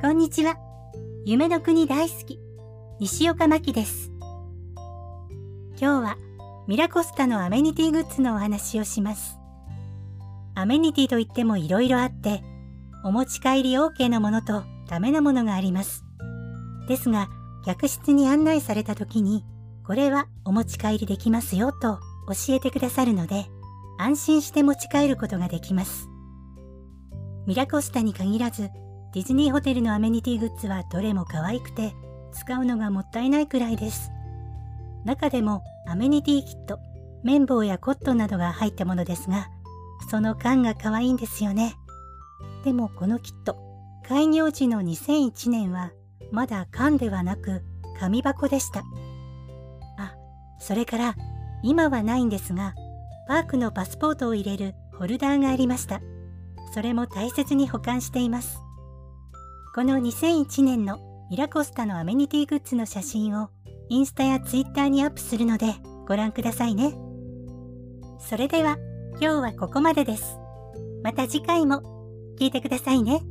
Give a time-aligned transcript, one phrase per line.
[0.00, 0.56] こんにちは。
[1.26, 2.40] 夢の国大好き、
[3.00, 4.10] 西岡真希です。
[5.78, 6.16] 今日は
[6.66, 9.36] ミラコスタのアメニティグッズのお話をします。
[10.54, 12.42] アメニティといっても色々あって、
[13.04, 16.02] お持ち帰り OK なものとダメなものがあります。
[16.88, 17.28] ですが、
[17.66, 19.44] 客室に案内された時に、
[19.86, 23.44] これはお持ち帰りできますよと教えてくださるので、
[23.98, 26.08] 安心して持ち帰ることができます。
[27.46, 28.70] ミラコスタに限らず、
[29.12, 31.94] ディズニーホテルのアメニティグッズはどれも可愛くて、
[32.32, 34.12] 使うのがもったいないくらいです。
[35.04, 36.78] 中でもアメニティキット、
[37.24, 39.48] 綿棒やコットンなどが入ったものですが、
[40.10, 41.74] その缶が可愛いんですよね。
[42.64, 43.56] でもこのキット、
[44.06, 45.90] 開業時の2001年は、
[46.30, 47.64] まだ缶ではなく
[47.98, 48.80] 紙箱でした。
[49.98, 50.14] あ、
[50.60, 51.16] それから
[51.64, 52.74] 今はないんですが、
[53.26, 56.00] パークのパスポートを入れるホルダーがありました。
[56.72, 58.60] それも大切に保管しています。
[59.72, 60.98] この2001年の
[61.30, 63.50] ミラコスタのアメニティグッズの写真を
[63.88, 65.74] インスタやツイッターにアップするので
[66.08, 66.92] ご覧くださいね。
[68.18, 68.78] それでは
[69.20, 70.40] 今日はここまでです。
[71.04, 71.82] また次回も
[72.36, 73.22] 聞いてくださいね。